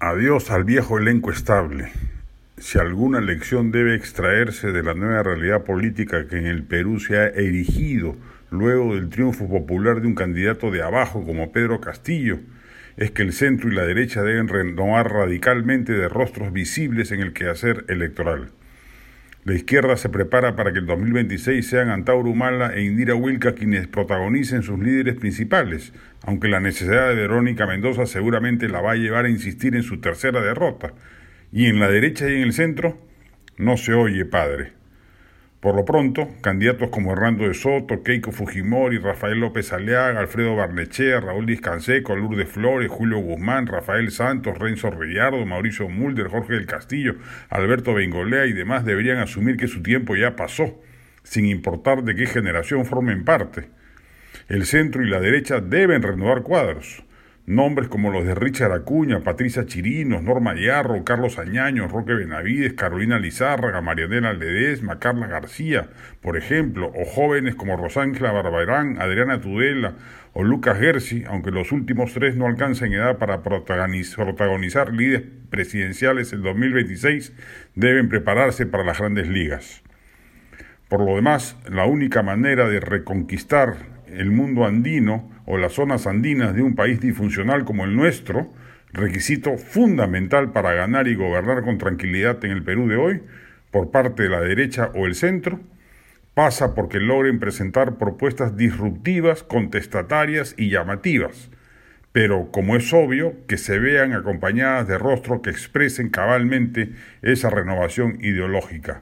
[0.00, 1.90] Adiós al viejo elenco estable.
[2.56, 7.16] Si alguna lección debe extraerse de la nueva realidad política que en el Perú se
[7.16, 8.14] ha erigido
[8.52, 12.38] luego del triunfo popular de un candidato de abajo como Pedro Castillo,
[12.96, 17.32] es que el centro y la derecha deben renovar radicalmente de rostros visibles en el
[17.32, 18.50] quehacer electoral.
[19.48, 23.86] La izquierda se prepara para que el 2026 sean Antauro Humala e Indira Wilca quienes
[23.86, 29.24] protagonicen sus líderes principales, aunque la necesidad de Verónica Mendoza seguramente la va a llevar
[29.24, 30.92] a insistir en su tercera derrota.
[31.50, 32.98] Y en la derecha y en el centro,
[33.56, 34.77] no se oye padre.
[35.60, 41.18] Por lo pronto, candidatos como Hernando de Soto, Keiko Fujimori, Rafael López Aleaga, Alfredo Barnechea,
[41.18, 47.16] Raúl Discanseco, Lourdes Flores, Julio Guzmán, Rafael Santos, Renzo Reyardo, Mauricio Mulder, Jorge del Castillo,
[47.48, 50.80] Alberto Bengolea y demás deberían asumir que su tiempo ya pasó,
[51.24, 53.68] sin importar de qué generación formen parte.
[54.46, 57.02] El centro y la derecha deben renovar cuadros.
[57.48, 63.18] Nombres como los de Richard Acuña, Patricia Chirinos, Norma Yarro, Carlos Añaño, Roque Benavides, Carolina
[63.18, 65.88] Lizárraga, Marianela Ledesma, Carla García,
[66.20, 69.94] por ejemplo, o jóvenes como Rosángela Barbarán, Adriana Tudela
[70.34, 76.42] o Lucas Gersi, aunque los últimos tres no alcancen edad para protagonizar líderes presidenciales en
[76.42, 77.32] 2026,
[77.74, 79.82] deben prepararse para las grandes ligas.
[80.88, 86.54] Por lo demás, la única manera de reconquistar el mundo andino o las zonas andinas
[86.54, 88.52] de un país disfuncional como el nuestro,
[88.92, 93.22] requisito fundamental para ganar y gobernar con tranquilidad en el Perú de hoy,
[93.70, 95.60] por parte de la derecha o el centro,
[96.34, 101.50] pasa porque logren presentar propuestas disruptivas, contestatarias y llamativas,
[102.12, 106.92] pero como es obvio, que se vean acompañadas de rostros que expresen cabalmente
[107.22, 109.00] esa renovación ideológica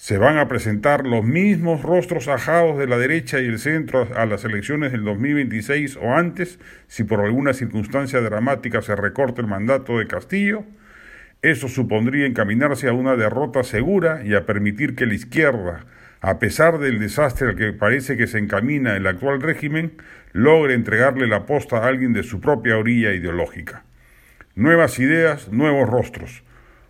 [0.00, 4.24] se van a presentar los mismos rostros ajados de la derecha y el centro a
[4.24, 9.98] las elecciones del 2026 o antes, si por alguna circunstancia dramática se recorta el mandato
[9.98, 10.64] de Castillo.
[11.42, 15.84] Eso supondría encaminarse a una derrota segura y a permitir que la izquierda,
[16.22, 19.92] a pesar del desastre al que parece que se encamina el actual régimen,
[20.32, 23.84] logre entregarle la posta a alguien de su propia orilla ideológica.
[24.54, 26.42] Nuevas ideas, nuevos rostros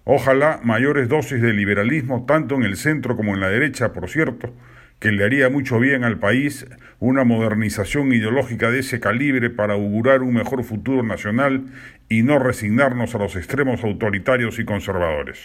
[0.05, 4.55] Ojalá mayores dosis de liberalismo, tanto en el centro como en la derecha, por cierto,
[4.99, 6.66] que le haría mucho bien al país
[6.99, 11.66] una modernización ideológica de ese calibre para augurar un mejor futuro nacional
[12.09, 15.39] y no resignarnos a los extremos autoritarios y conservadores.